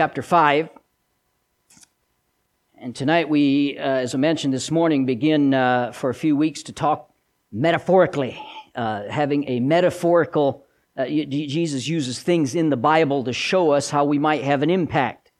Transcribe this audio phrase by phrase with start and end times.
[0.00, 0.70] chapter 5.
[2.78, 6.62] And tonight we, uh, as I mentioned this morning, begin uh, for a few weeks
[6.62, 7.12] to talk
[7.52, 8.42] metaphorically,
[8.74, 10.64] uh, having a metaphorical,
[10.96, 14.70] uh, Jesus uses things in the Bible to show us how we might have an
[14.70, 15.32] impact.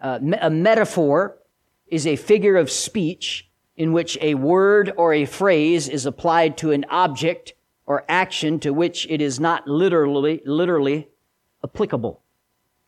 [0.00, 1.38] Uh, a metaphor
[1.86, 6.72] is a figure of speech in which a word or a phrase is applied to
[6.72, 7.54] an object
[7.86, 11.06] or action to which it is not literally, literally
[11.62, 12.20] applicable.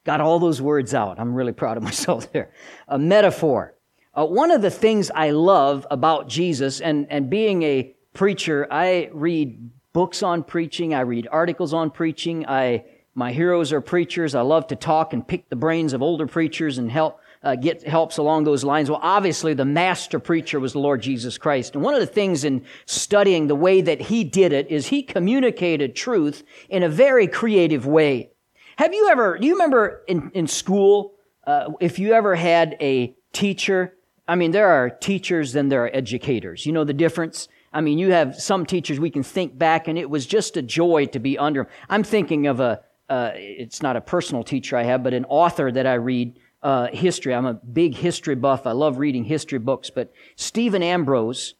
[0.04, 1.18] Got all those words out.
[1.18, 2.52] I'm really proud of myself there.
[2.88, 3.74] A metaphor.
[4.12, 9.08] Uh, one of the things I love about Jesus and, and being a preacher, I
[9.12, 10.94] read books on preaching.
[10.94, 12.46] I read articles on preaching.
[12.46, 12.84] I,
[13.14, 14.34] my heroes are preachers.
[14.34, 17.82] I love to talk and pick the brains of older preachers and help uh, get
[17.84, 18.90] helps along those lines.
[18.90, 21.74] Well, obviously, the master preacher was the Lord Jesus Christ.
[21.74, 25.02] And one of the things in studying the way that he did it is he
[25.02, 28.32] communicated truth in a very creative way.
[28.80, 31.12] Have you ever, do you remember in, in school,
[31.46, 33.94] uh, if you ever had a teacher?
[34.26, 36.64] I mean, there are teachers, then there are educators.
[36.64, 37.48] You know the difference?
[37.74, 40.62] I mean, you have some teachers we can think back and it was just a
[40.62, 41.72] joy to be under them.
[41.90, 45.70] I'm thinking of a, uh, it's not a personal teacher I have, but an author
[45.70, 47.34] that I read uh, history.
[47.34, 48.66] I'm a big history buff.
[48.66, 51.52] I love reading history books, but Stephen Ambrose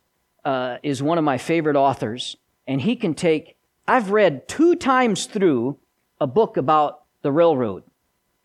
[0.47, 3.59] uh, is one of my favorite authors, and he can take.
[3.87, 5.77] I've read two times through
[6.19, 7.85] a book about the railroad,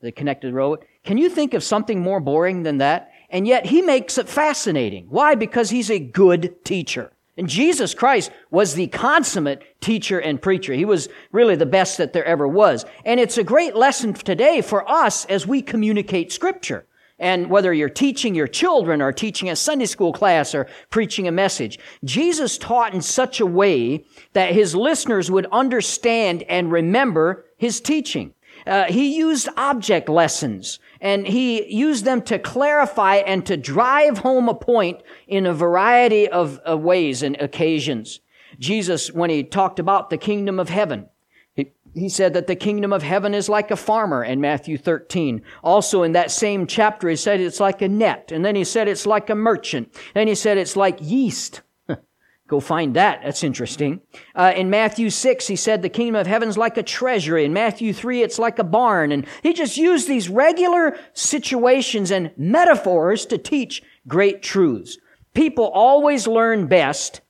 [0.01, 0.85] the connected road.
[1.03, 3.11] Can you think of something more boring than that?
[3.29, 5.07] And yet he makes it fascinating.
[5.09, 5.35] Why?
[5.35, 7.11] Because he's a good teacher.
[7.37, 10.73] And Jesus Christ was the consummate teacher and preacher.
[10.73, 12.85] He was really the best that there ever was.
[13.03, 16.85] And it's a great lesson today for us as we communicate scripture.
[17.17, 21.31] And whether you're teaching your children or teaching a Sunday school class or preaching a
[21.31, 27.79] message, Jesus taught in such a way that his listeners would understand and remember his
[27.79, 28.33] teaching.
[28.65, 34.49] Uh, he used object lessons and he used them to clarify and to drive home
[34.49, 38.21] a point in a variety of, ways and occasions.
[38.57, 41.09] Jesus, when he talked about the kingdom of heaven,
[41.53, 45.43] he, he said that the kingdom of heaven is like a farmer in Matthew 13.
[45.63, 48.31] Also in that same chapter, he said it's like a net.
[48.31, 49.93] And then he said it's like a merchant.
[50.13, 51.61] Then he said it's like yeast.
[52.47, 53.21] Go find that.
[53.23, 54.01] That's interesting.
[54.35, 57.43] Uh, in Matthew 6, he said the kingdom of heaven's like a treasury.
[57.43, 59.11] In Matthew 3, it's like a barn.
[59.11, 64.99] And he just used these regular situations and metaphors to teach great truths.
[65.33, 67.21] People always learn best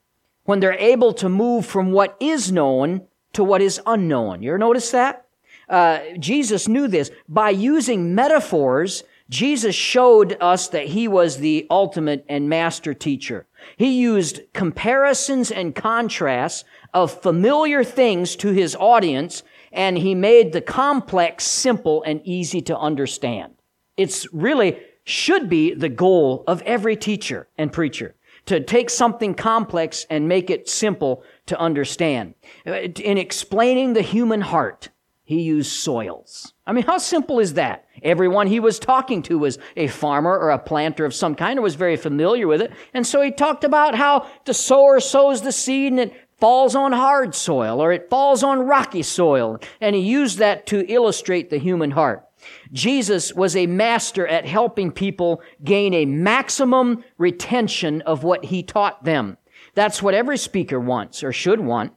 [0.43, 4.43] when they're able to move from what is known to what is unknown.
[4.43, 5.25] You ever notice that?
[5.69, 7.09] Uh, Jesus knew this.
[7.27, 13.47] By using metaphors, Jesus showed us that he was the ultimate and master teacher.
[13.77, 20.61] He used comparisons and contrasts of familiar things to his audience, and he made the
[20.61, 23.55] complex simple and easy to understand.
[23.97, 28.15] It's really should be the goal of every teacher and preacher
[28.45, 32.35] to take something complex and make it simple to understand.
[32.65, 34.89] Uh, in explaining the human heart,
[35.25, 36.53] he used soils.
[36.67, 37.85] I mean, how simple is that?
[38.03, 41.63] Everyone he was talking to was a farmer or a planter of some kind or
[41.63, 42.71] was very familiar with it.
[42.93, 46.91] And so he talked about how the sower sows the seed and it falls on
[46.91, 49.59] hard soil or it falls on rocky soil.
[49.81, 52.23] And he used that to illustrate the human heart.
[52.71, 59.03] Jesus was a master at helping people gain a maximum retention of what he taught
[59.03, 59.37] them.
[59.73, 61.93] That's what every speaker wants or should want.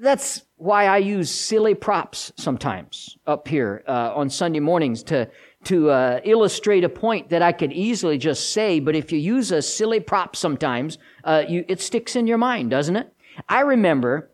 [0.00, 5.28] That's why I use silly props sometimes up here uh, on Sunday mornings to
[5.64, 8.80] to uh, illustrate a point that I could easily just say.
[8.80, 12.70] But if you use a silly prop sometimes, uh, you, it sticks in your mind,
[12.70, 13.12] doesn't it?
[13.46, 14.30] I remember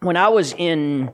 [0.00, 1.10] when I was in,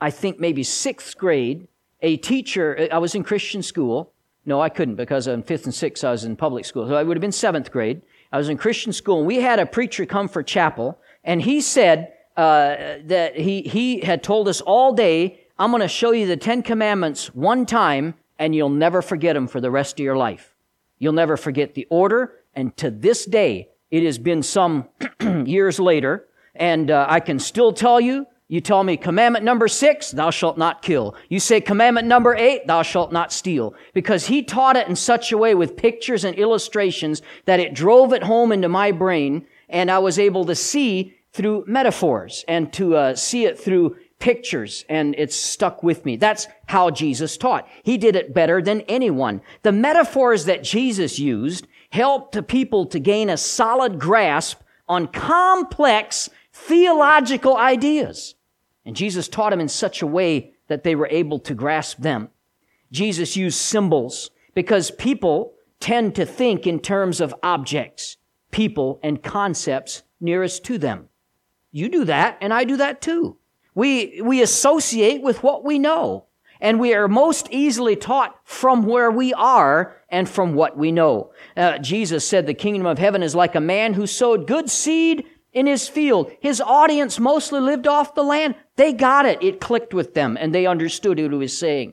[0.00, 1.68] I think maybe sixth grade,
[2.00, 2.78] a teacher.
[2.90, 4.10] Uh, I was in Christian school.
[4.46, 6.88] No, I couldn't because in fifth and sixth I was in public school.
[6.88, 8.00] So I would have been seventh grade.
[8.32, 11.60] I was in Christian school, and we had a preacher come for chapel, and he
[11.60, 16.24] said uh, that he, he had told us all day, I'm going to show you
[16.24, 20.16] the Ten Commandments one time, and you'll never forget them for the rest of your
[20.16, 20.54] life.
[21.00, 24.86] You'll never forget the order, and to this day, it has been some
[25.46, 30.10] years later, and uh, I can still tell you you tell me commandment number six,
[30.12, 31.16] thou shalt not kill.
[31.28, 33.74] You say commandment number eight, thou shalt not steal.
[33.92, 38.14] Because he taught it in such a way with pictures and illustrations that it drove
[38.14, 42.96] it home into my brain and I was able to see through metaphors and to
[42.96, 46.16] uh, see it through pictures and it's stuck with me.
[46.16, 47.68] That's how Jesus taught.
[47.82, 49.40] He did it better than anyone.
[49.62, 56.28] The metaphors that Jesus used helped the people to gain a solid grasp on complex
[56.52, 58.34] theological ideas.
[58.84, 62.30] And Jesus taught them in such a way that they were able to grasp them.
[62.90, 68.16] Jesus used symbols because people tend to think in terms of objects,
[68.50, 71.07] people, and concepts nearest to them.
[71.70, 73.36] You do that, and I do that too.
[73.74, 76.26] We, we associate with what we know,
[76.60, 81.32] and we are most easily taught from where we are and from what we know.
[81.56, 85.24] Uh, Jesus said the kingdom of heaven is like a man who sowed good seed
[85.52, 86.32] in his field.
[86.40, 88.54] His audience mostly lived off the land.
[88.76, 89.42] They got it.
[89.42, 91.92] It clicked with them, and they understood what he was saying.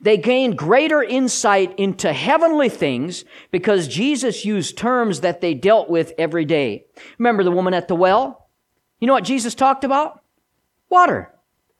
[0.00, 6.12] They gained greater insight into heavenly things because Jesus used terms that they dealt with
[6.18, 6.86] every day.
[7.18, 8.43] Remember the woman at the well?
[9.00, 10.22] You know what Jesus talked about?
[10.88, 11.30] Water.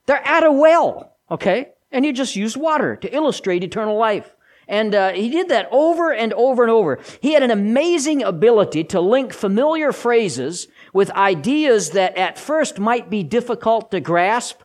[0.05, 1.69] They're at a well, okay?
[1.91, 4.35] And he just used water to illustrate eternal life.
[4.67, 6.99] And uh, he did that over and over and over.
[7.21, 13.09] He had an amazing ability to link familiar phrases with ideas that at first might
[13.09, 14.61] be difficult to grasp,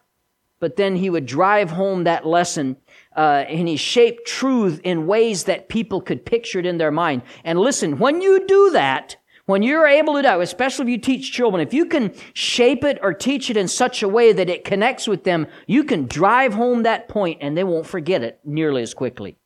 [0.59, 2.77] but then he would drive home that lesson
[3.17, 7.23] uh, and he shaped truth in ways that people could picture it in their mind.
[7.45, 9.17] And listen, when you do that,
[9.51, 12.99] when you're able to do, especially if you teach children, if you can shape it
[13.03, 16.55] or teach it in such a way that it connects with them, you can drive
[16.55, 19.37] home that point and they won't forget it nearly as quickly.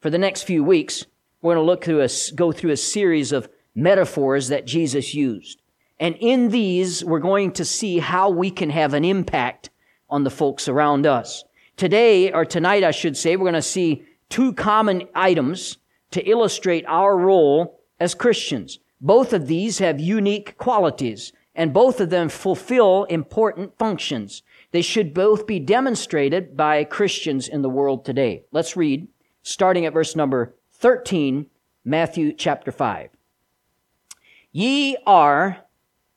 [0.00, 1.04] For the next few weeks,
[1.42, 5.60] we're going to look through a, go through a series of metaphors that Jesus used.
[6.00, 9.70] And in these, we're going to see how we can have an impact
[10.08, 11.44] on the folks around us.
[11.76, 15.78] Today, or tonight, I should say, we're going to see two common items
[16.12, 18.78] to illustrate our role as Christians.
[19.00, 24.42] Both of these have unique qualities, and both of them fulfill important functions.
[24.72, 28.44] They should both be demonstrated by Christians in the world today.
[28.50, 29.08] Let's read,
[29.42, 31.46] starting at verse number 13,
[31.84, 33.10] Matthew chapter 5.
[34.52, 35.58] Ye are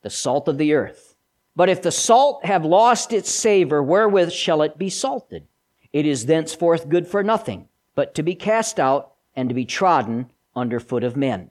[0.02, 1.14] the salt of the earth.
[1.54, 5.46] But if the salt have lost its savor, wherewith shall it be salted?
[5.92, 10.30] It is thenceforth good for nothing, but to be cast out and to be trodden
[10.56, 11.50] under foot of men.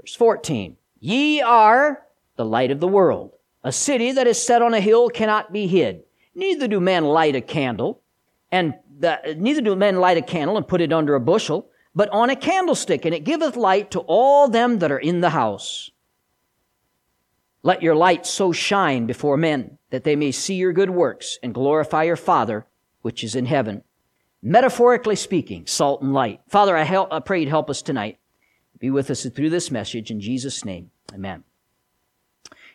[0.00, 0.76] Verse 14.
[0.98, 2.02] Ye are
[2.36, 3.32] the light of the world.
[3.62, 6.04] A city that is set on a hill cannot be hid.
[6.34, 8.00] Neither do men light a candle,
[8.50, 12.08] and the, neither do men light a candle and put it under a bushel, but
[12.10, 15.90] on a candlestick, and it giveth light to all them that are in the house.
[17.62, 21.52] Let your light so shine before men that they may see your good works and
[21.52, 22.66] glorify your Father
[23.02, 23.82] which is in heaven.
[24.42, 26.40] Metaphorically speaking, salt and light.
[26.48, 28.18] Father, I, help, I pray you'd help us tonight.
[28.80, 30.90] Be with us through this message in Jesus' name.
[31.14, 31.44] Amen.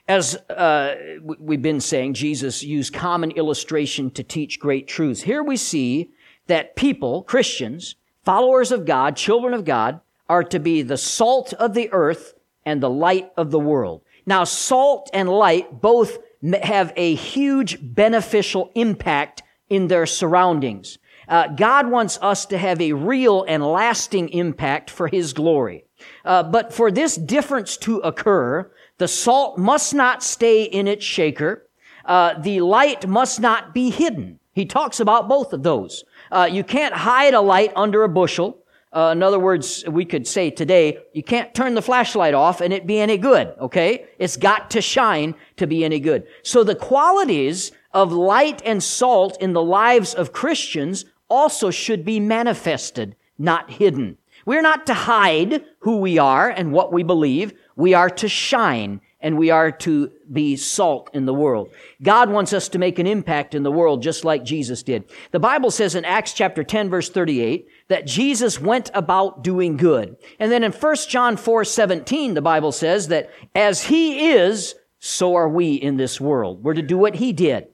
[0.07, 0.95] As uh,
[1.39, 5.23] we've been saying, Jesus used common illustration to teach great truths.
[5.23, 6.11] Here we see
[6.45, 9.99] that people, Christians, followers of God, children of God,
[10.29, 12.35] are to be the salt of the earth
[12.65, 14.03] and the light of the world.
[14.27, 16.19] Now, salt and light both
[16.61, 20.99] have a huge beneficial impact in their surroundings.
[21.27, 25.84] Uh, God wants us to have a real and lasting impact for His glory.
[26.23, 31.67] Uh, but for this difference to occur, the salt must not stay in its shaker.
[32.05, 34.39] Uh, the light must not be hidden.
[34.53, 36.05] He talks about both of those.
[36.31, 38.59] Uh, you can't hide a light under a bushel.
[38.93, 42.71] Uh, in other words, we could say today, you can't turn the flashlight off and
[42.71, 44.05] it be any good, okay?
[44.17, 46.25] It's got to shine to be any good.
[46.43, 52.21] So the qualities of light and salt in the lives of Christians also should be
[52.21, 54.17] manifested, not hidden.
[54.45, 57.53] We're not to hide who we are and what we believe.
[57.75, 61.73] We are to shine and we are to be salt in the world.
[62.03, 65.05] God wants us to make an impact in the world just like Jesus did.
[65.31, 70.15] The Bible says in Acts chapter 10 verse 38 that Jesus went about doing good.
[70.37, 75.35] And then in 1 John 4 17, the Bible says that as he is, so
[75.35, 76.63] are we in this world.
[76.63, 77.67] We're to do what he did.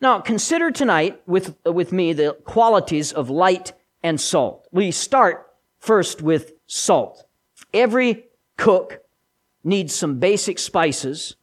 [0.00, 3.72] Now, consider tonight with, with me the qualities of light
[4.02, 4.68] and salt.
[4.70, 5.50] We start
[5.84, 7.24] first with salt.
[7.72, 8.24] Every
[8.56, 9.00] cook
[9.62, 11.36] needs some basic spices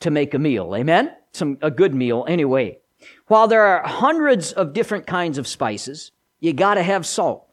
[0.00, 0.74] to make a meal.
[0.74, 1.12] Amen?
[1.32, 2.78] Some, a good meal anyway.
[3.26, 7.48] While there are hundreds of different kinds of spices, you gotta have salt.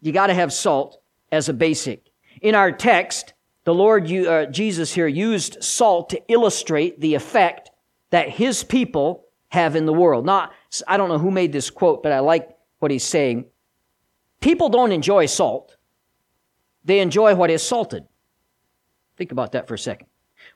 [0.00, 1.00] You gotta have salt
[1.30, 2.10] as a basic.
[2.40, 3.32] In our text,
[3.64, 7.70] the Lord, uh, Jesus here used salt to illustrate the effect
[8.10, 10.26] that his people have in the world.
[10.26, 10.52] Not,
[10.86, 13.46] I don't know who made this quote, but I like what he's saying.
[14.44, 15.78] People don't enjoy salt.
[16.84, 18.04] They enjoy what is salted.
[19.16, 20.06] Think about that for a second.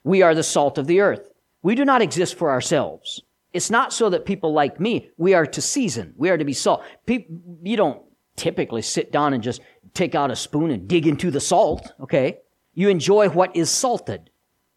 [0.03, 1.31] We are the salt of the earth.
[1.63, 3.23] We do not exist for ourselves.
[3.51, 6.13] It's not so that people like me, we are to season.
[6.15, 6.83] We are to be salt.
[7.07, 7.99] People, you don't
[8.35, 9.59] typically sit down and just
[9.95, 12.37] take out a spoon and dig into the salt, okay?
[12.75, 14.29] You enjoy what is salted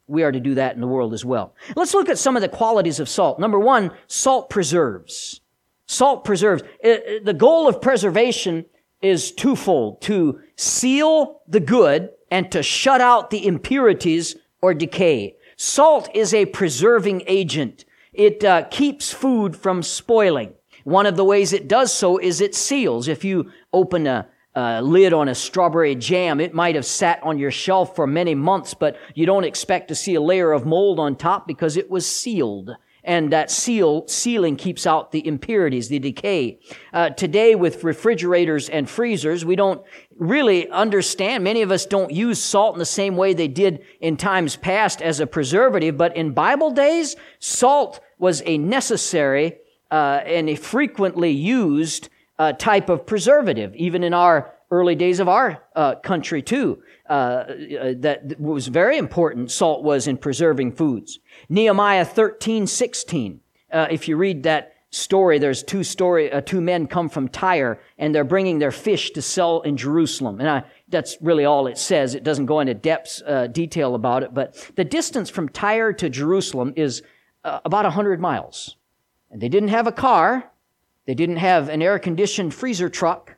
[0.06, 1.54] we are to do that in the world as well.
[1.76, 3.38] Let's look at some of the qualities of salt.
[3.38, 5.40] Number one, salt preserves.
[5.86, 6.62] Salt preserves.
[6.82, 8.66] The goal of preservation
[9.02, 15.36] is twofold to seal the good and to shut out the impurities or decay.
[15.56, 17.84] Salt is a preserving agent.
[18.12, 20.54] It uh, keeps food from spoiling.
[20.84, 23.08] One of the ways it does so is it seals.
[23.08, 27.38] If you open a, a lid on a strawberry jam, it might have sat on
[27.38, 30.98] your shelf for many months, but you don't expect to see a layer of mold
[30.98, 35.98] on top because it was sealed and that seal sealing keeps out the impurities, the
[35.98, 36.58] decay.
[36.92, 39.82] Uh, today, with refrigerators and freezers, we don't
[40.16, 41.42] really understand.
[41.42, 45.02] Many of us don't use salt in the same way they did in times past
[45.02, 49.58] as a preservative, but in Bible days, salt was a necessary
[49.90, 55.28] uh, and a frequently used uh, type of preservative, even in our early days of
[55.28, 56.82] our uh, country too.
[57.08, 57.44] Uh, uh,
[57.98, 59.50] that was very important.
[59.50, 61.20] Salt was in preserving foods.
[61.52, 63.40] Nehemiah 13, 16.
[63.70, 67.78] Uh, if you read that story, there's two story, uh, two men come from Tyre
[67.98, 70.40] and they're bringing their fish to sell in Jerusalem.
[70.40, 72.14] And I, that's really all it says.
[72.14, 76.08] It doesn't go into depth uh, detail about it, but the distance from Tyre to
[76.08, 77.02] Jerusalem is
[77.44, 78.78] uh, about 100 miles.
[79.30, 80.50] And they didn't have a car.
[81.04, 83.36] They didn't have an air conditioned freezer truck.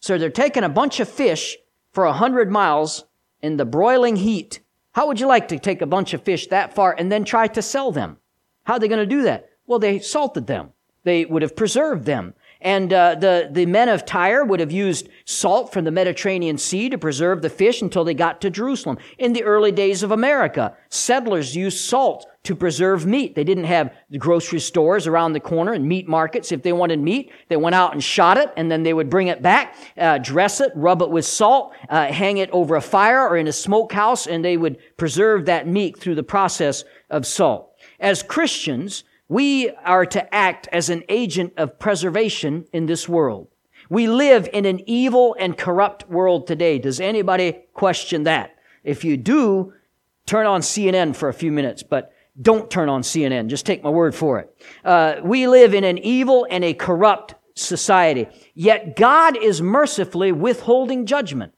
[0.00, 1.58] So they're taking a bunch of fish
[1.92, 3.04] for 100 miles
[3.40, 4.58] in the broiling heat
[4.92, 7.46] how would you like to take a bunch of fish that far and then try
[7.48, 8.18] to sell them?
[8.64, 9.48] How are they going to do that?
[9.66, 10.70] Well, they salted them.
[11.04, 12.34] They would have preserved them.
[12.60, 16.88] And uh, the, the men of Tyre would have used salt from the Mediterranean Sea
[16.90, 18.98] to preserve the fish until they got to Jerusalem.
[19.18, 23.34] In the early days of America, settlers used salt to preserve meat.
[23.34, 26.50] They didn't have the grocery stores around the corner and meat markets.
[26.50, 29.28] If they wanted meat, they went out and shot it, and then they would bring
[29.28, 33.28] it back, uh, dress it, rub it with salt, uh, hang it over a fire
[33.28, 37.70] or in a smokehouse, and they would preserve that meat through the process of salt.
[38.00, 43.48] As Christians, we are to act as an agent of preservation in this world.
[43.88, 46.78] We live in an evil and corrupt world today.
[46.78, 48.56] Does anybody question that?
[48.84, 49.74] If you do,
[50.26, 53.48] turn on CNN for a few minutes, but don't turn on CNN.
[53.48, 54.54] Just take my word for it.
[54.84, 58.26] Uh, we live in an evil and a corrupt society.
[58.54, 61.52] Yet God is mercifully withholding judgment.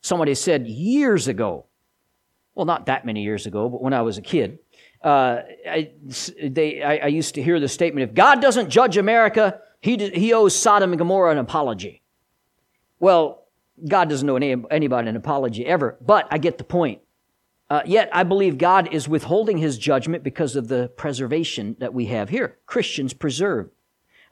[0.00, 1.66] Somebody said years ago,
[2.54, 4.58] well, not that many years ago, but when I was a kid,
[5.02, 5.92] uh, I,
[6.42, 10.32] they, I, I, used to hear the statement if God doesn't judge America, he, he
[10.32, 12.02] owes Sodom and Gomorrah an apology.
[12.98, 13.44] Well,
[13.86, 17.00] God doesn't owe any, anybody an apology ever, but I get the point.
[17.70, 22.06] Uh, yet I believe God is withholding his judgment because of the preservation that we
[22.06, 22.56] have here.
[22.66, 23.70] Christians preserved.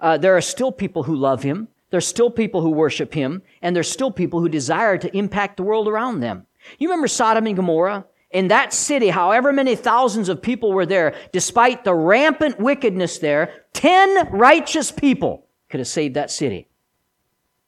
[0.01, 1.69] Uh, there are still people who love him.
[1.91, 3.43] There's still people who worship him.
[3.63, 6.47] And there's still people who desire to impact the world around them.
[6.79, 8.07] You remember Sodom and Gomorrah?
[8.31, 13.65] in that city, however many thousands of people were there, despite the rampant wickedness there,
[13.73, 16.69] 10 righteous people could have saved that city,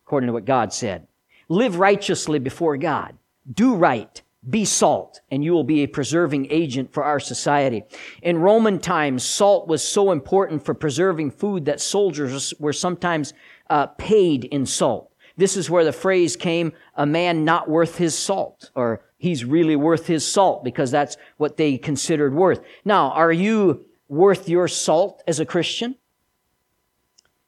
[0.05, 1.07] according to what God said.
[1.49, 3.17] Live righteously before God.
[3.51, 4.21] Do right.
[4.49, 7.83] Be salt, and you will be a preserving agent for our society.
[8.23, 13.35] In Roman times, salt was so important for preserving food that soldiers were sometimes
[13.69, 15.13] uh, paid in salt.
[15.37, 19.77] This is where the phrase came, a man not worth his salt, or he's really
[19.77, 22.61] worth his salt because that's what they considered worth.
[22.85, 25.97] Now, are you worth your salt as a Christian?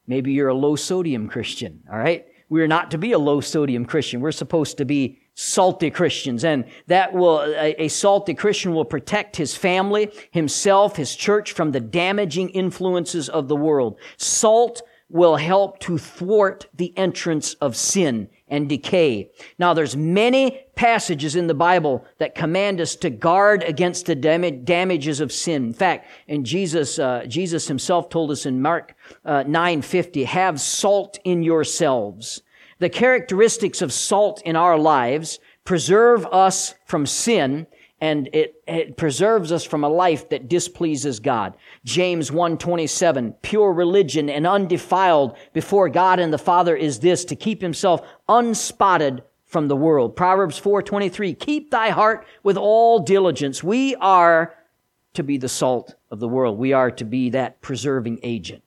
[0.06, 2.26] Maybe you're a low sodium Christian, all right?
[2.49, 4.20] We're not to be a low sodium Christian.
[4.20, 6.44] We're supposed to be salty Christians.
[6.44, 11.73] And that will, a, a, salty Christian will protect his family, himself, his church from
[11.73, 13.99] the damaging influences of the world.
[14.18, 19.30] Salt will help to thwart the entrance of sin and decay.
[19.59, 24.64] Now there's many passages in the Bible that command us to guard against the dam-
[24.64, 25.64] damages of sin.
[25.64, 28.94] In fact, and Jesus, uh, Jesus himself told us in Mark
[29.25, 32.42] uh, 9:50, "Have salt in yourselves."
[32.81, 37.67] The characteristics of salt in our lives preserve us from sin
[38.01, 41.55] and it, it, preserves us from a life that displeases God.
[41.85, 47.61] James 1:27 Pure religion and undefiled before God and the Father is this to keep
[47.61, 50.17] himself unspotted from the world.
[50.17, 53.63] Proverbs 4:23 Keep thy heart with all diligence.
[53.63, 54.55] We are
[55.13, 56.57] to be the salt of the world.
[56.57, 58.63] We are to be that preserving agent.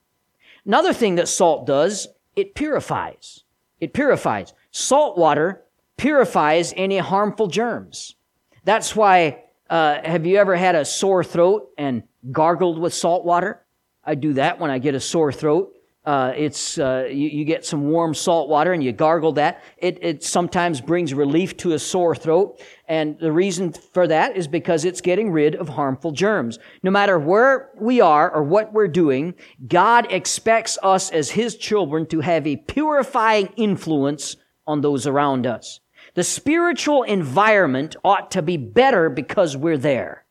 [0.64, 3.44] Another thing that salt does, it purifies.
[3.84, 4.54] It purifies.
[4.72, 5.64] Salt water
[5.98, 8.16] purifies any harmful germs.
[8.64, 13.62] That's why, uh, have you ever had a sore throat and gargled with salt water?
[14.06, 15.73] I do that when I get a sore throat.
[16.06, 19.64] Uh, it's uh, you, you, get some warm salt water and you gargle that.
[19.78, 24.46] It, it sometimes brings relief to a sore throat, and the reason for that is
[24.46, 26.60] because it's getting rid of harmful germs.
[26.84, 29.34] No matter where we are or what we're doing,
[29.66, 34.36] God expects us as His children to have a purifying influence
[34.68, 35.80] on those around us.
[36.16, 40.26] The spiritual environment ought to be better because we're there.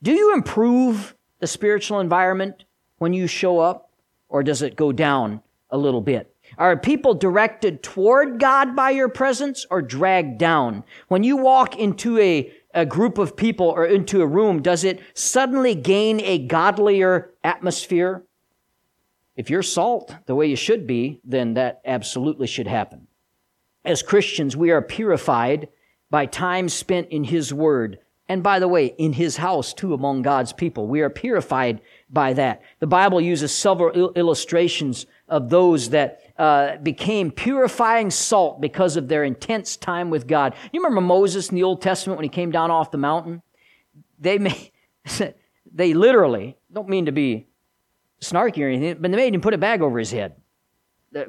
[0.00, 2.64] Do you improve the spiritual environment
[2.98, 3.89] when you show up?
[4.30, 6.34] Or does it go down a little bit?
[6.56, 10.84] Are people directed toward God by your presence or dragged down?
[11.08, 15.00] When you walk into a, a group of people or into a room, does it
[15.14, 18.24] suddenly gain a godlier atmosphere?
[19.36, 23.06] If you're salt the way you should be, then that absolutely should happen.
[23.84, 25.68] As Christians, we are purified
[26.10, 27.98] by time spent in His Word.
[28.30, 30.86] And by the way, in His house too, among God's people.
[30.86, 32.62] We are purified by that.
[32.78, 39.24] The Bible uses several illustrations of those that uh, became purifying salt because of their
[39.24, 40.54] intense time with God.
[40.72, 43.42] You remember Moses in the Old Testament when he came down off the mountain?
[44.20, 44.70] They made,
[45.74, 47.48] they literally, don't mean to be
[48.20, 50.36] snarky or anything, but they made him put a bag over his head,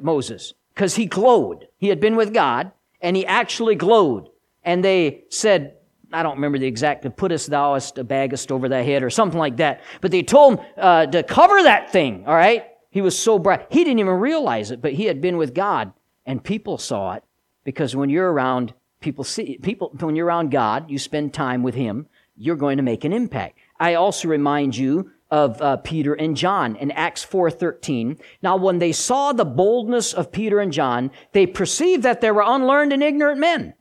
[0.02, 1.66] Moses, because he glowed.
[1.78, 4.28] He had been with God, and he actually glowed.
[4.62, 5.78] And they said,
[6.12, 9.56] I don't remember the exact, puttest thouest a baggest over thy head or something like
[9.58, 9.80] that.
[10.00, 12.66] But they told him uh, to cover that thing, all right?
[12.90, 13.66] He was so bright.
[13.70, 15.92] He didn't even realize it, but he had been with God.
[16.26, 17.24] And people saw it
[17.64, 21.74] because when you're around, people see, people, when you're around God, you spend time with
[21.74, 23.58] Him, you're going to make an impact.
[23.80, 28.20] I also remind you of uh, Peter and John in Acts 4:13.
[28.42, 32.44] Now when they saw the boldness of Peter and John, they perceived that they were
[32.46, 33.74] unlearned and ignorant men.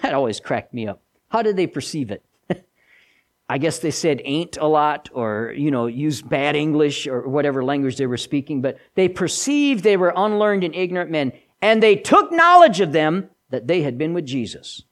[0.00, 1.01] That always cracked me up.
[1.32, 2.22] How did they perceive it?
[3.48, 7.64] I guess they said ain't a lot or, you know, used bad English or whatever
[7.64, 11.96] language they were speaking, but they perceived they were unlearned and ignorant men, and they
[11.96, 14.82] took knowledge of them that they had been with Jesus.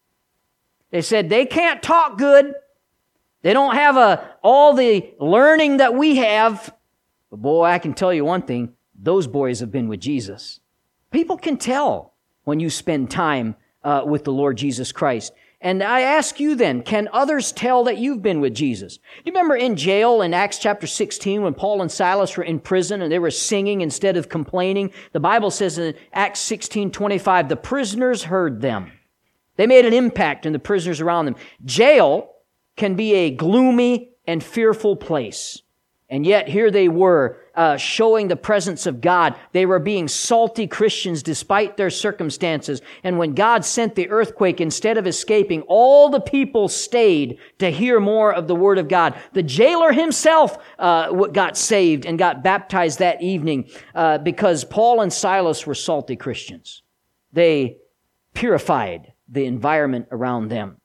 [0.90, 2.54] They said they can't talk good.
[3.42, 6.74] They don't have a, all the learning that we have.
[7.30, 8.72] But boy, I can tell you one thing.
[8.98, 10.60] Those boys have been with Jesus.
[11.10, 15.34] People can tell when you spend time uh, with the Lord Jesus Christ.
[15.62, 18.96] And I ask you then, can others tell that you've been with Jesus?
[18.96, 22.60] Do you remember in jail in Acts chapter 16 when Paul and Silas were in
[22.60, 24.90] prison and they were singing instead of complaining?
[25.12, 28.92] The Bible says in Acts 16, 25, the prisoners heard them.
[29.56, 31.36] They made an impact in the prisoners around them.
[31.66, 32.30] Jail
[32.76, 35.60] can be a gloomy and fearful place.
[36.10, 39.36] And yet here they were uh, showing the presence of God.
[39.52, 42.82] They were being salty Christians despite their circumstances.
[43.04, 48.00] And when God sent the earthquake, instead of escaping, all the people stayed to hear
[48.00, 49.14] more of the Word of God.
[49.34, 55.12] The jailer himself uh, got saved and got baptized that evening uh, because Paul and
[55.12, 56.82] Silas were salty Christians.
[57.32, 57.76] They
[58.34, 60.78] purified the environment around them.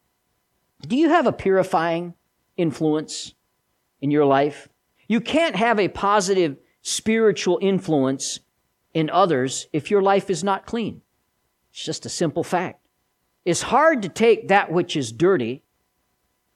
[0.88, 2.14] Do you have a purifying
[2.58, 3.34] influence
[4.02, 4.70] in your life?
[5.08, 8.40] You can't have a positive spiritual influence
[8.94, 11.02] in others if your life is not clean.
[11.72, 12.88] It's just a simple fact.
[13.44, 15.64] It's hard to take that which is dirty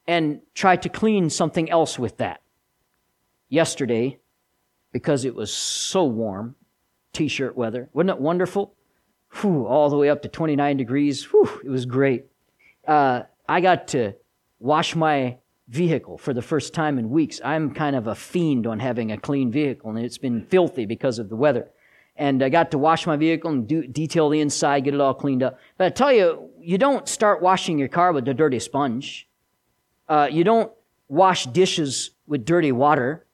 [0.07, 2.41] and try to clean something else with that.
[3.49, 4.19] Yesterday,
[4.91, 6.55] because it was so warm,
[7.13, 8.73] t-shirt weather, wasn't it wonderful?
[9.41, 11.23] Whew, all the way up to 29 degrees.
[11.25, 12.25] Whew, it was great.
[12.87, 14.13] Uh, I got to
[14.59, 15.37] wash my
[15.69, 17.39] vehicle for the first time in weeks.
[17.45, 21.19] I'm kind of a fiend on having a clean vehicle, and it's been filthy because
[21.19, 21.69] of the weather.
[22.15, 25.13] And I got to wash my vehicle and do, detail the inside, get it all
[25.13, 25.59] cleaned up.
[25.77, 29.29] But I tell you, you don't start washing your car with a dirty sponge.
[30.09, 30.71] Uh, you don't
[31.07, 33.25] wash dishes with dirty water.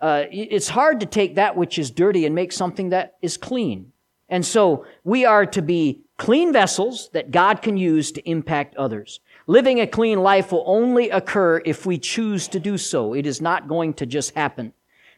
[0.00, 3.92] Uh, it's hard to take that which is dirty and make something that is clean.
[4.28, 9.20] And so we are to be clean vessels that God can use to impact others.
[9.50, 13.14] Living a clean life will only occur if we choose to do so.
[13.14, 14.74] It is not going to just happen.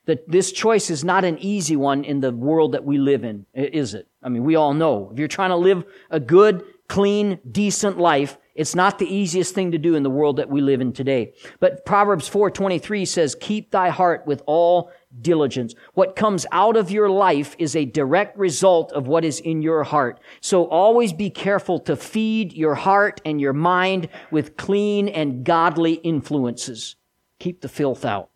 [0.07, 3.45] That this choice is not an easy one in the world that we live in,
[3.53, 4.09] is it?
[4.23, 5.11] I mean, we all know.
[5.13, 9.73] If you're trying to live a good, clean, decent life, it's not the easiest thing
[9.73, 11.35] to do in the world that we live in today.
[11.61, 15.75] But Proverbs 4:23 says, "Keep thy heart with all diligence.
[15.95, 19.85] What comes out of your life is a direct result of what is in your
[19.85, 20.21] heart.
[20.41, 25.95] So always be careful to feed your heart and your mind with clean and godly
[25.95, 26.97] influences.
[27.39, 28.31] Keep the filth out.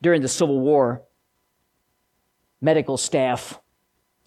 [0.00, 1.02] During the Civil War,
[2.60, 3.60] medical staff,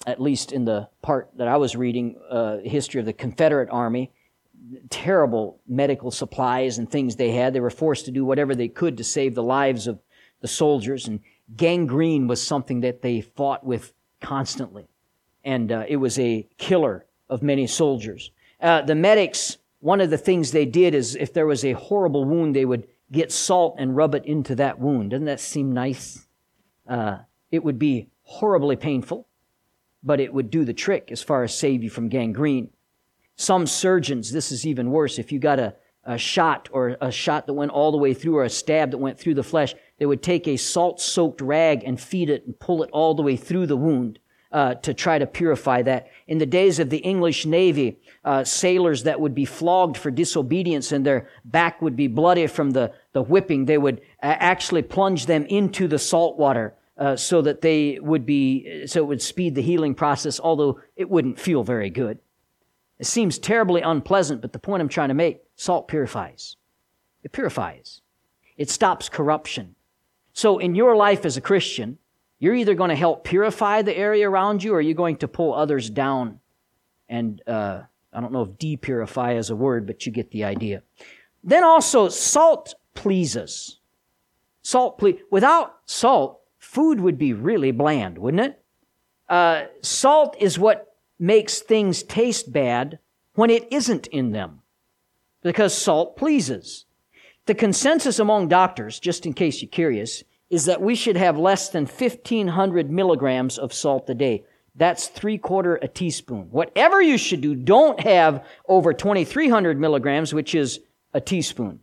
[0.07, 4.11] at least in the part that I was reading, uh, history of the Confederate Army,
[4.89, 7.53] terrible medical supplies and things they had.
[7.53, 9.99] They were forced to do whatever they could to save the lives of
[10.45, 11.07] the soldiers.
[11.07, 11.21] And
[11.57, 14.87] gangrene was something that they fought with constantly.
[15.43, 18.29] And uh, it was a killer of many soldiers.
[18.61, 22.25] Uh, the medics, one of the things they did is if there was a horrible
[22.25, 25.09] wound, they would get salt and rub it into that wound.
[25.09, 26.27] Doesn't that seem nice?
[26.87, 27.17] Uh,
[27.49, 29.27] it would be horribly painful,
[30.03, 32.69] but it would do the trick as far as save you from gangrene.
[33.35, 35.17] Some surgeons, this is even worse.
[35.17, 38.37] If you got a, a shot or a shot that went all the way through
[38.37, 41.83] or a stab that went through the flesh, they would take a salt soaked rag
[41.83, 44.19] and feed it and pull it all the way through the wound.
[44.51, 46.07] Uh, to try to purify that.
[46.27, 50.93] In the days of the English Navy, uh, sailors that would be flogged for disobedience
[50.93, 55.25] and their back would be bloody from the, the whipping, they would uh, actually plunge
[55.25, 59.55] them into the salt water uh, so that they would be, so it would speed
[59.55, 62.19] the healing process, although it wouldn't feel very good.
[62.97, 66.55] It seems terribly unpleasant, but the point I'm trying to make, salt purifies.
[67.23, 68.01] It purifies.
[68.55, 69.75] It stops corruption.
[70.35, 71.97] So in your life as a Christian,
[72.39, 75.53] you're either going to help purify the area around you or you're going to pull
[75.53, 76.41] others down.
[77.07, 80.83] And uh, I don't know if depurify is a word, but you get the idea.
[81.41, 83.79] Then also, salt pleases.
[84.61, 85.21] Salt please.
[85.31, 88.61] Without salt, food would be really bland, wouldn't it?
[89.29, 92.99] Uh, salt is what makes things taste bad
[93.35, 94.61] when it isn't in them,
[95.41, 96.85] because salt pleases.
[97.45, 101.69] The consensus among doctors, just in case you're curious, is that we should have less
[101.69, 104.43] than 1500 milligrams of salt a day.
[104.75, 106.47] That's three quarter a teaspoon.
[106.49, 110.79] Whatever you should do, don't have over 2300 milligrams, which is
[111.13, 111.81] a teaspoon.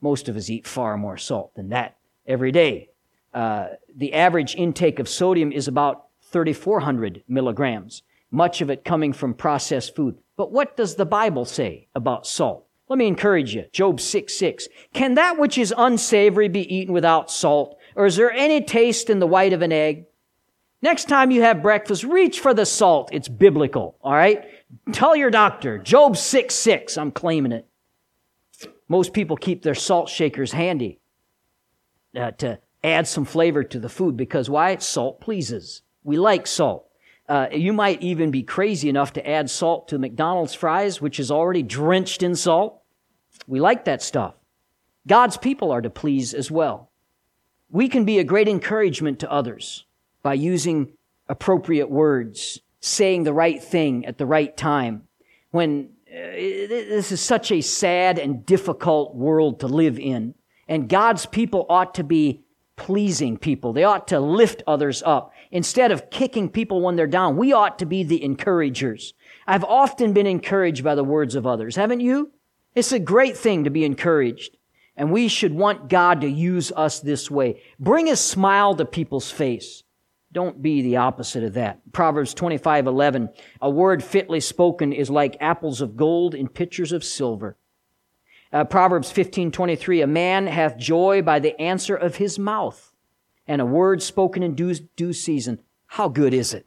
[0.00, 2.90] Most of us eat far more salt than that every day.
[3.32, 9.34] Uh, the average intake of sodium is about 3400 milligrams, much of it coming from
[9.34, 10.18] processed food.
[10.36, 12.65] But what does the Bible say about salt?
[12.88, 13.64] Let me encourage you.
[13.72, 14.68] Job 6 6.
[14.92, 17.78] Can that which is unsavory be eaten without salt?
[17.96, 20.06] Or is there any taste in the white of an egg?
[20.82, 23.08] Next time you have breakfast, reach for the salt.
[23.12, 23.96] It's biblical.
[24.02, 24.44] All right?
[24.92, 25.78] Tell your doctor.
[25.78, 26.96] Job 6 6.
[26.96, 27.66] I'm claiming it.
[28.88, 31.00] Most people keep their salt shakers handy
[32.16, 34.76] uh, to add some flavor to the food because why?
[34.76, 35.82] Salt pleases.
[36.04, 36.85] We like salt.
[37.28, 41.30] Uh, you might even be crazy enough to add salt to McDonald's fries, which is
[41.30, 42.80] already drenched in salt.
[43.46, 44.34] We like that stuff.
[45.06, 46.90] God's people are to please as well.
[47.70, 49.84] We can be a great encouragement to others
[50.22, 50.92] by using
[51.28, 55.02] appropriate words, saying the right thing at the right time.
[55.50, 60.34] When uh, this is such a sad and difficult world to live in,
[60.68, 62.44] and God's people ought to be
[62.76, 63.72] pleasing people.
[63.72, 65.32] They ought to lift others up.
[65.50, 69.14] Instead of kicking people when they're down, we ought to be the encouragers.
[69.46, 72.32] I've often been encouraged by the words of others, haven't you?
[72.74, 74.56] It's a great thing to be encouraged.
[74.96, 77.60] And we should want God to use us this way.
[77.78, 79.82] Bring a smile to people's face.
[80.32, 81.80] Don't be the opposite of that.
[81.92, 83.28] Proverbs 25, 11.
[83.62, 87.56] A word fitly spoken is like apples of gold in pitchers of silver.
[88.52, 90.00] Uh, Proverbs 15, 23.
[90.02, 92.92] A man hath joy by the answer of his mouth
[93.46, 96.66] and a word spoken in due, due season, how good is it?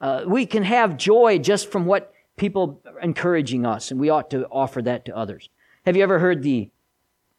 [0.00, 4.30] Uh, we can have joy just from what people are encouraging us, and we ought
[4.30, 5.48] to offer that to others.
[5.86, 6.70] Have you ever heard the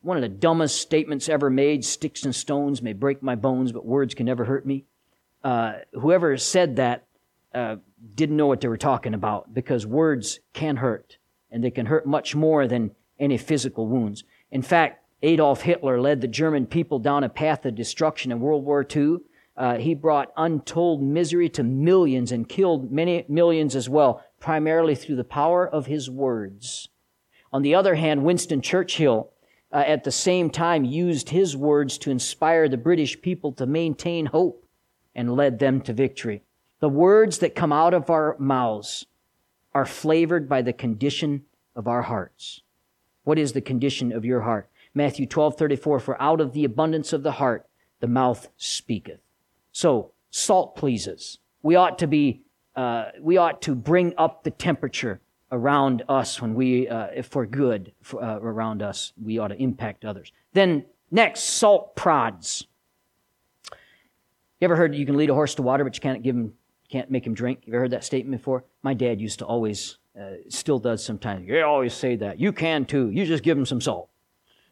[0.02, 1.84] one of the dumbest statements ever made?
[1.86, 4.86] Sticks and stones may break my bones, but words can never hurt me.
[5.44, 7.06] Uh, whoever said that
[7.54, 7.78] uh,
[8.16, 11.18] didn't know what they were talking about because words can hurt,
[11.52, 14.24] and they can hurt much more than any physical wounds.
[14.52, 18.66] In fact, Adolf Hitler led the German people down a path of destruction in World
[18.66, 19.20] War II.
[19.56, 25.16] Uh, he brought untold misery to millions and killed many millions as well, primarily through
[25.16, 26.90] the power of his words.
[27.54, 29.30] On the other hand, Winston Churchill,
[29.72, 34.26] uh, at the same time, used his words to inspire the British people to maintain
[34.26, 34.66] hope
[35.16, 36.44] and led them to victory.
[36.82, 39.06] The words that come out of our mouths
[39.74, 41.46] are flavored by the condition
[41.78, 42.62] of our hearts.
[43.24, 44.70] What is the condition of your heart?
[44.96, 47.68] Matthew 12, 34, for out of the abundance of the heart,
[48.00, 49.22] the mouth speaketh.
[49.72, 51.40] So, salt pleases.
[51.64, 52.42] We ought to be,
[52.76, 57.94] uh, we ought to bring up the temperature around us when we, uh, for good
[58.02, 60.32] for, uh, around us, we ought to impact others.
[60.54, 62.68] Then next, salt prods.
[63.72, 66.54] You ever heard you can lead a horse to water, but you can't give him,
[66.90, 67.62] can't make him drink?
[67.66, 68.64] You ever heard that statement before?
[68.84, 71.48] My dad used to always, uh, still does sometimes.
[71.48, 72.40] You always say that.
[72.40, 73.10] You can too.
[73.10, 74.10] You just give him some salt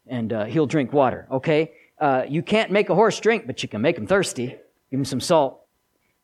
[0.08, 1.72] and uh, he'll drink water, okay?
[2.00, 4.48] Uh, you can't make a horse drink, but you can make him thirsty.
[4.90, 5.62] Give him some salt.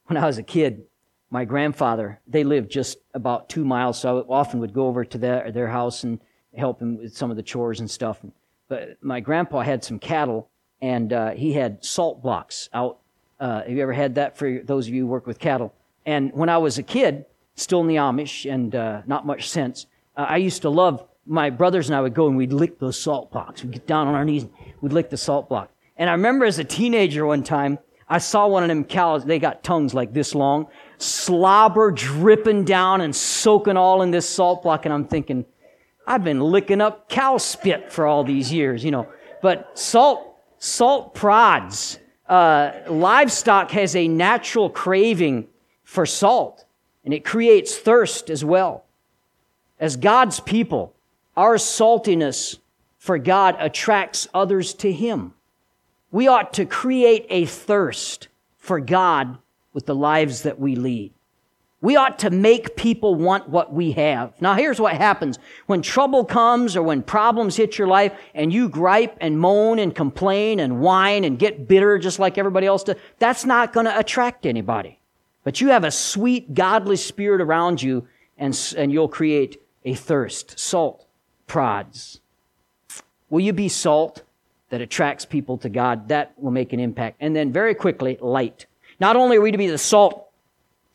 [0.06, 0.84] When I was a kid,
[1.30, 5.18] my grandfather, they lived just about two miles, so I often would go over to
[5.18, 6.20] their, their house and
[6.56, 8.20] help him with some of the chores and stuff.
[8.68, 10.50] But my grandpa had some cattle,
[10.82, 13.00] and uh, he had salt blocks out
[13.40, 15.70] Uh, have you ever had that for those of you who work with cattle?
[16.06, 19.86] And when I was a kid, still in the Amish and uh, not much sense,
[20.16, 23.00] uh, I used to love my brothers and I would go and we'd lick those
[23.00, 23.64] salt blocks.
[23.64, 25.72] We'd get down on our knees, and we'd lick the salt block.
[25.98, 29.40] And I remember as a teenager one time, I saw one of them cows, they
[29.40, 34.86] got tongues like this long, slobber dripping down and soaking all in this salt block.
[34.86, 35.46] And I'm thinking,
[36.06, 39.08] I've been licking up cow spit for all these years, you know.
[39.42, 42.00] But salt, salt prods.
[42.30, 45.48] Uh, livestock has a natural craving
[45.84, 46.66] for salt,
[47.04, 48.86] and it creates thirst as well.
[49.80, 50.94] As God's people,
[51.38, 52.58] our saltiness
[52.98, 55.34] for God attracts others to Him.
[56.12, 59.38] We ought to create a thirst for God
[59.72, 61.14] with the lives that we lead.
[61.80, 64.34] We ought to make people want what we have.
[64.42, 65.38] Now here's what happens.
[65.68, 69.94] When trouble comes or when problems hit your life and you gripe and moan and
[69.94, 73.98] complain and whine and get bitter just like everybody else does, that's not going to
[73.98, 75.00] attract anybody.
[75.44, 78.08] But you have a sweet, godly spirit around you
[78.40, 80.60] and, and you'll create a thirst.
[80.60, 81.07] Salt
[81.48, 82.20] prods.
[83.30, 84.24] Will you be salt
[84.70, 86.10] that attracts people to God?
[86.10, 87.18] That will make an impact.
[87.20, 88.66] And then very quickly, light.
[89.00, 90.28] Not only are we to be the salt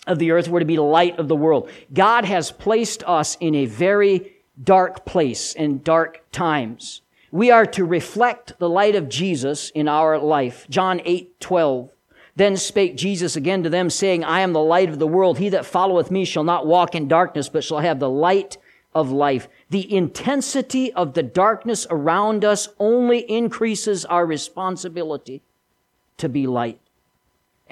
[0.06, 1.70] of the earth, we're to be the light of the world.
[1.92, 7.00] God has placed us in a very dark place and dark times.
[7.30, 10.66] We are to reflect the light of Jesus in our life.
[10.68, 11.90] John 8, 12.
[12.34, 15.38] Then spake Jesus again to them, saying, I am the light of the world.
[15.38, 18.56] He that followeth me shall not walk in darkness, but shall have the light
[18.94, 19.48] of life.
[19.70, 25.42] The intensity of the darkness around us only increases our responsibility
[26.18, 26.78] to be light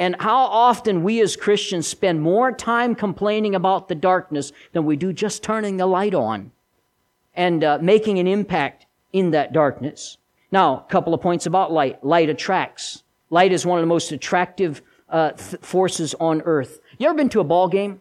[0.00, 4.96] and how often we as Christians spend more time complaining about the darkness than we
[4.96, 6.52] do just turning the light on
[7.34, 10.16] and uh, making an impact in that darkness.
[10.50, 12.02] Now, a couple of points about light.
[12.02, 13.02] Light attracts.
[13.28, 14.80] Light is one of the most attractive
[15.10, 16.80] uh, th- forces on earth.
[16.96, 18.00] You ever been to a ball game?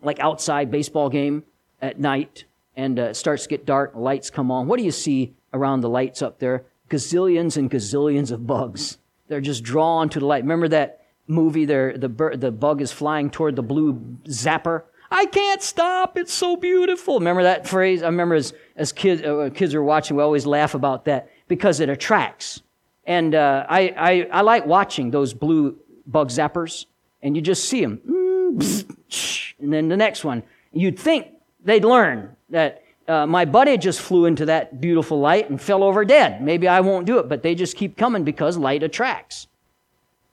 [0.00, 1.44] Like outside baseball game
[1.82, 2.44] at night
[2.76, 4.66] and uh, it starts to get dark, lights come on.
[4.66, 6.64] What do you see around the lights up there?
[6.88, 8.98] Gazillions and gazillions of bugs.
[9.28, 10.42] They're just drawn to the light.
[10.42, 14.82] Remember that movie, there the the bug is flying toward the blue zapper.
[15.10, 16.16] I can't stop.
[16.16, 17.18] It's so beautiful.
[17.18, 18.02] Remember that phrase?
[18.02, 21.80] I remember as as kids uh, kids are watching, we always laugh about that because
[21.80, 22.62] it attracts.
[23.04, 26.86] And uh, I, I I like watching those blue bug zappers,
[27.22, 30.42] and you just see them, mm, and then the next one.
[30.72, 31.26] You'd think
[31.64, 36.04] they'd learn that uh, my buddy just flew into that beautiful light and fell over
[36.04, 36.42] dead.
[36.42, 39.48] Maybe I won't do it, but they just keep coming because light attracts.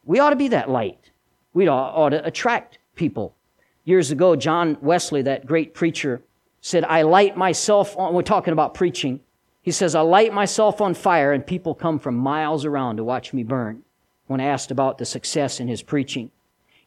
[0.05, 1.11] We ought to be that light.
[1.53, 3.35] We ought, to attract people.
[3.83, 6.21] Years ago, John Wesley, that great preacher,
[6.61, 9.21] said, I light myself on, we're talking about preaching.
[9.63, 13.33] He says, I light myself on fire and people come from miles around to watch
[13.33, 13.83] me burn.
[14.27, 16.31] When asked about the success in his preaching,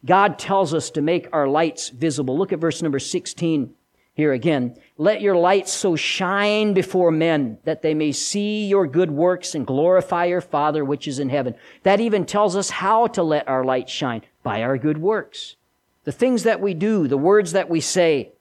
[0.05, 2.39] God tells us to make our lights visible.
[2.39, 3.75] Look at verse number 16
[4.21, 4.77] here again.
[4.99, 9.67] Let your light so shine before men that they may see your good works and
[9.67, 11.55] glorify your Father which is in heaven.
[11.85, 15.57] That even tells us how to let our light shine by our good works.
[16.05, 18.33] The things that we do, the words that we say,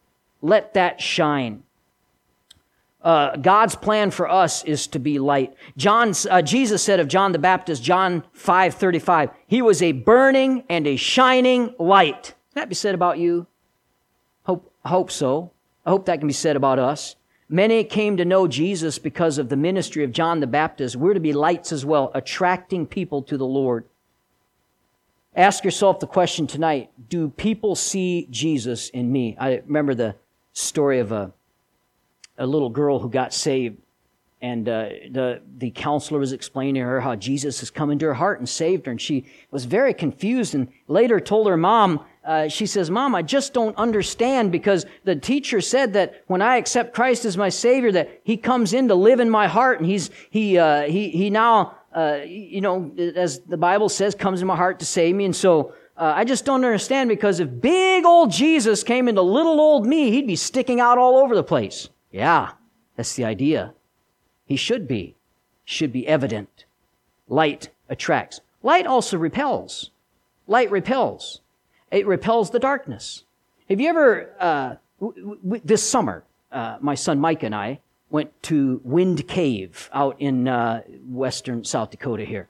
[0.42, 1.64] let that shine.
[3.02, 5.54] Uh, God's plan for us is to be light.
[5.78, 10.66] John, uh, Jesus said of John the Baptist, John 5, 35, he was a burning
[10.68, 12.36] and a shining light.
[12.54, 13.48] Can that be said about you?
[14.44, 15.52] Hope, hope so.
[15.90, 17.16] I hope that can be said about us.
[17.50, 20.96] Many came to know Jesus because of the ministry of John the Baptist.
[20.96, 23.86] We're to be lights as well, attracting people to the Lord.
[25.36, 29.36] Ask yourself the question tonight Do people see Jesus in me?
[29.40, 30.16] I remember the
[30.54, 31.34] story of a,
[32.38, 33.80] a little girl who got saved,
[34.44, 38.14] and uh, the, the counselor was explaining to her how Jesus has come into her
[38.14, 42.48] heart and saved her, and she was very confused and later told her mom, uh,
[42.48, 46.94] she says, Mom, I just don't understand because the teacher said that when I accept
[46.94, 50.12] Christ as my Savior, that He comes in to live in my heart and He's,
[50.30, 54.56] He, uh, He, He now, uh, you know, as the Bible says, comes in my
[54.56, 55.26] heart to save me.
[55.26, 59.60] And so, uh, I just don't understand because if big old Jesus came into little
[59.60, 61.90] old me, He'd be sticking out all over the place.
[62.12, 62.52] Yeah,
[62.96, 63.74] that's the idea.
[64.46, 65.16] He should be.
[65.66, 66.66] Should be evident.
[67.28, 68.40] Light attracts.
[68.62, 69.90] Light also repels.
[70.46, 71.42] Light repels.
[71.92, 73.24] It repels the darkness.
[73.70, 78.42] Have you ever, uh, w- w- this summer, uh, my son Mike and I went
[78.44, 82.48] to Wind Cave out in uh, western South Dakota here.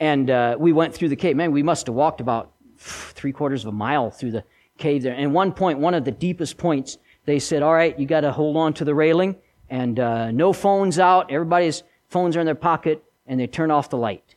[0.00, 1.36] And uh, we went through the cave.
[1.36, 4.44] Man, we must have walked about three quarters of a mile through the
[4.78, 5.14] cave there.
[5.14, 8.32] And one point, one of the deepest points, they said, All right, you got to
[8.32, 9.36] hold on to the railing
[9.70, 11.30] and uh, no phones out.
[11.30, 14.34] Everybody's phones are in their pocket and they turn off the light.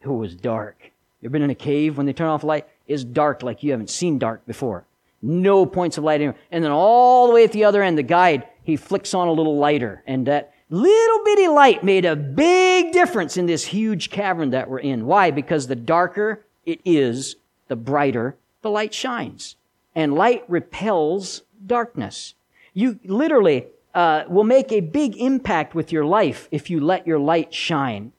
[0.00, 0.90] It was dark.
[1.20, 2.68] You ever been in a cave when they turn off the light?
[2.88, 4.84] It's dark like you haven't seen dark before.
[5.22, 6.38] No points of light anywhere.
[6.50, 9.32] And then all the way at the other end, the guide, he flicks on a
[9.32, 10.02] little lighter.
[10.06, 14.78] And that little bitty light made a big difference in this huge cavern that we're
[14.78, 15.06] in.
[15.06, 15.30] Why?
[15.30, 17.36] Because the darker it is,
[17.68, 19.56] the brighter the light shines.
[19.94, 22.34] And light repels darkness.
[22.74, 27.18] You literally uh, will make a big impact with your life if you let your
[27.18, 28.12] light shine.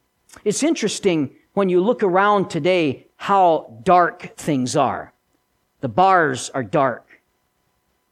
[0.44, 5.12] It's interesting when you look around today how dark things are.
[5.82, 7.06] The bars are dark.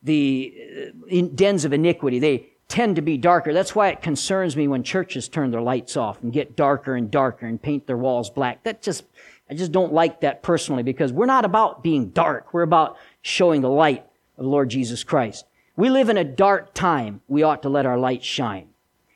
[0.03, 3.53] The uh, dens of iniquity, they tend to be darker.
[3.53, 7.09] That's why it concerns me when churches turn their lights off and get darker and
[7.09, 8.63] darker and paint their walls black.
[8.63, 9.05] That just,
[9.49, 12.53] I just don't like that personally because we're not about being dark.
[12.53, 14.05] We're about showing the light
[14.37, 15.45] of the Lord Jesus Christ.
[15.77, 17.21] We live in a dark time.
[17.29, 18.67] We ought to let our light shine.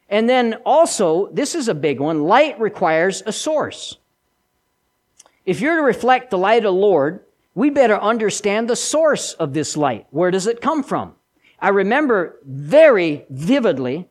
[0.07, 2.23] And then also, this is a big one.
[2.23, 3.97] Light requires a source.
[5.45, 7.21] If you're to reflect the light of the Lord,
[7.55, 10.07] we better understand the source of this light.
[10.11, 11.15] Where does it come from?
[11.59, 14.07] I remember very vividly,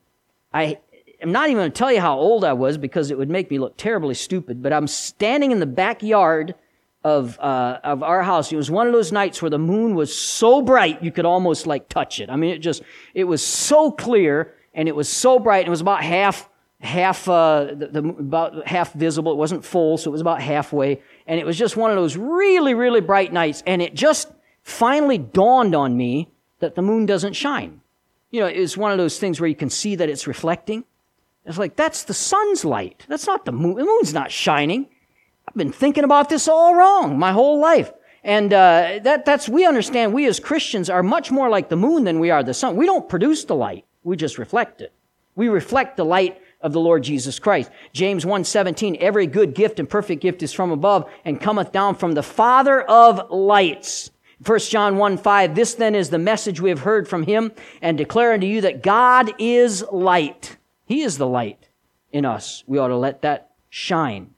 [0.52, 0.78] I
[1.22, 3.50] am not even going to tell you how old I was because it would make
[3.50, 6.54] me look terribly stupid, but I'm standing in the backyard
[7.02, 8.52] of, uh, of our house.
[8.52, 11.66] It was one of those nights where the moon was so bright you could almost
[11.66, 12.28] like touch it.
[12.28, 12.82] I mean, it just,
[13.14, 15.60] it was so clear and it was so bright.
[15.60, 16.48] And It was about half,
[16.80, 19.32] half, uh, the, the, about half visible.
[19.32, 21.02] It wasn't full, so it was about halfway.
[21.26, 23.62] And it was just one of those really, really bright nights.
[23.66, 24.30] And it just
[24.62, 27.80] finally dawned on me that the moon doesn't shine.
[28.30, 30.84] You know, it's one of those things where you can see that it's reflecting.
[31.44, 33.04] It's like, that's the sun's light.
[33.08, 33.76] That's not the moon.
[33.76, 34.88] The moon's not shining.
[35.48, 37.92] I've been thinking about this all wrong my whole life.
[38.22, 42.04] And uh, that, that's, we understand we as Christians are much more like the moon
[42.04, 42.76] than we are the sun.
[42.76, 43.84] We don't produce the light.
[44.04, 44.92] We just reflect it.
[45.34, 47.70] We reflect the light of the Lord Jesus Christ.
[47.92, 52.12] James 1:17 Every good gift and perfect gift is from above and cometh down from
[52.12, 54.10] the Father of lights
[54.44, 57.98] 1 John 1 5, this then is the message we have heard from him and
[57.98, 60.56] declare unto you that God is light.
[60.86, 61.68] He is the light
[62.10, 62.64] in us.
[62.66, 64.30] We ought to let that shine.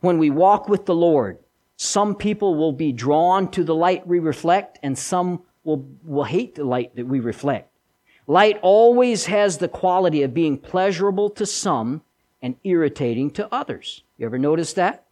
[0.00, 1.38] When we walk with the Lord,
[1.76, 6.54] some people will be drawn to the light we reflect and some will, will hate
[6.54, 7.67] the light that we reflect.
[8.28, 12.02] Light always has the quality of being pleasurable to some
[12.42, 14.02] and irritating to others.
[14.18, 15.06] You ever notice that?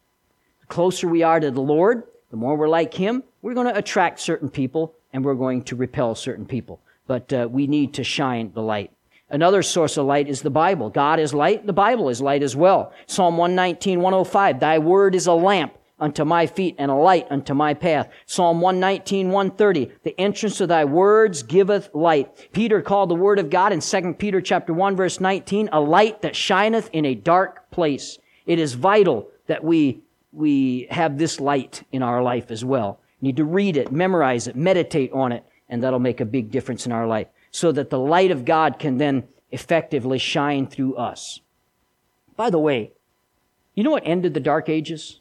[0.61, 3.79] The closer we are to the Lord, the more we're like Him, we're going to
[3.79, 6.79] attract certain people and we're going to repel certain people.
[7.07, 8.93] But uh, we need to shine the light.
[9.31, 10.91] Another source of light is the Bible.
[10.91, 11.67] God is light.
[11.67, 12.93] The Bible is light as well.
[13.07, 14.61] Psalm 119, 105.
[14.61, 18.09] Thy word is a lamp unto my feet and a light unto my path.
[18.27, 19.93] Psalm 119, 130.
[20.03, 22.49] The entrance of thy words giveth light.
[22.53, 26.23] Peter called the word of God in 2 Peter chapter 1 verse 19 a light
[26.23, 28.19] that shineth in a dark place.
[28.45, 33.01] It is vital that we we have this light in our life as well.
[33.23, 36.51] We need to read it, memorize it, meditate on it, and that'll make a big
[36.51, 40.97] difference in our life so that the light of God can then effectively shine through
[40.97, 41.41] us.
[42.37, 42.93] By the way,
[43.75, 45.21] you know what ended the Dark Ages?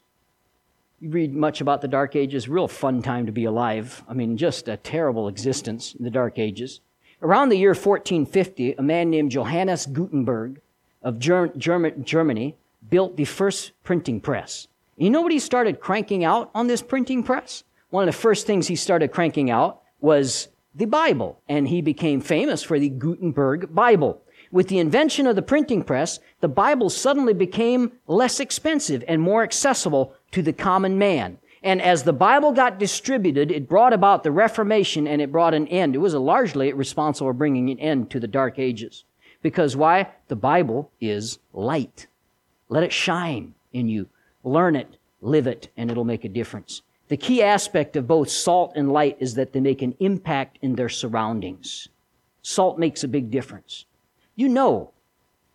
[0.99, 4.03] You read much about the Dark Ages, real fun time to be alive.
[4.07, 6.79] I mean, just a terrible existence in the Dark Ages.
[7.21, 10.61] Around the year 1450, a man named Johannes Gutenberg
[11.01, 12.55] of Germany
[12.89, 14.67] built the first printing press.
[14.95, 17.65] You know what he started cranking out on this printing press?
[17.89, 22.21] One of the first things he started cranking out was the Bible, and he became
[22.21, 24.21] famous for the Gutenberg Bible.
[24.51, 29.43] With the invention of the printing press, the Bible suddenly became less expensive and more
[29.43, 31.37] accessible to the common man.
[31.63, 35.65] And as the Bible got distributed, it brought about the Reformation and it brought an
[35.69, 35.95] end.
[35.95, 39.05] It was largely responsible for bringing an end to the Dark Ages.
[39.41, 40.09] Because why?
[40.27, 42.07] The Bible is light.
[42.67, 44.09] Let it shine in you.
[44.43, 46.81] Learn it, live it, and it'll make a difference.
[47.07, 50.75] The key aspect of both salt and light is that they make an impact in
[50.75, 51.87] their surroundings.
[52.41, 53.85] Salt makes a big difference.
[54.35, 54.91] You know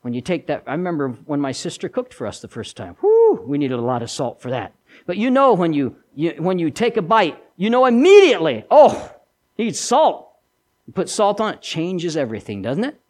[0.02, 0.62] when you take that.
[0.66, 2.96] I remember when my sister cooked for us the first time.
[3.02, 4.74] Whoo, we needed a lot of salt for that.
[5.06, 9.14] But you know when you, you when you take a bite, you know immediately, oh,
[9.58, 10.28] needs salt.
[10.86, 13.00] You put salt on it, changes everything, doesn't it?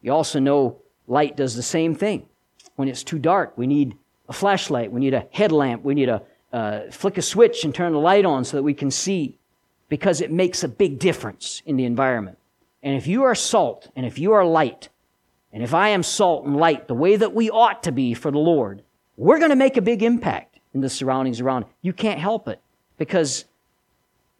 [0.00, 2.26] You also know light does the same thing.
[2.76, 3.96] When it's too dark, we need
[4.28, 7.92] a flashlight, we need a headlamp, we need a uh, flick a switch and turn
[7.92, 9.38] the light on so that we can see
[9.88, 12.38] because it makes a big difference in the environment.
[12.82, 14.88] And if you are salt and if you are light,
[15.52, 18.30] and if I am salt and light the way that we ought to be for
[18.30, 18.82] the Lord,
[19.16, 21.66] we're going to make a big impact in the surroundings around.
[21.82, 22.60] You can't help it
[22.96, 23.44] because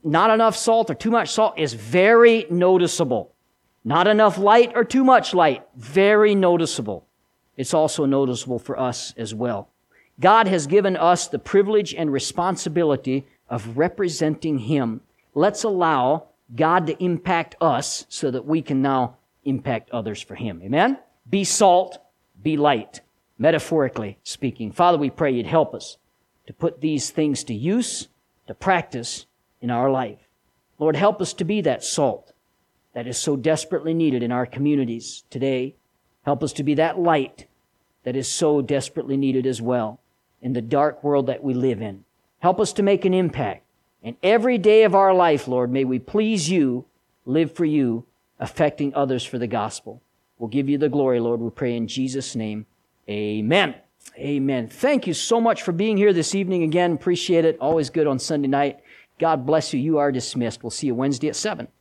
[0.02, 3.32] not enough salt or too much salt is very noticeable.
[3.84, 7.06] Not enough light or too much light, very noticeable.
[7.56, 9.68] It's also noticeable for us as well.
[10.20, 15.00] God has given us the privilege and responsibility of representing Him.
[15.34, 20.60] Let's allow God to impact us so that we can now impact others for Him.
[20.62, 20.98] Amen?
[21.28, 21.98] Be salt,
[22.42, 23.00] be light,
[23.38, 24.72] metaphorically speaking.
[24.72, 25.96] Father, we pray you'd help us
[26.46, 28.08] to put these things to use,
[28.46, 29.26] to practice
[29.60, 30.18] in our life.
[30.78, 32.32] Lord, help us to be that salt
[32.94, 35.76] that is so desperately needed in our communities today.
[36.24, 37.46] Help us to be that light
[38.04, 40.00] that is so desperately needed as well
[40.40, 42.04] in the dark world that we live in.
[42.40, 43.64] Help us to make an impact.
[44.02, 46.86] And every day of our life, Lord, may we please you,
[47.24, 48.04] live for you,
[48.42, 50.02] affecting others for the gospel.
[50.36, 51.40] We'll give you the glory, Lord.
[51.40, 52.66] We pray in Jesus' name.
[53.08, 53.76] Amen.
[54.18, 54.68] Amen.
[54.68, 56.92] Thank you so much for being here this evening again.
[56.92, 57.56] Appreciate it.
[57.60, 58.80] Always good on Sunday night.
[59.20, 59.78] God bless you.
[59.78, 60.64] You are dismissed.
[60.64, 61.68] We'll see you Wednesday at 7.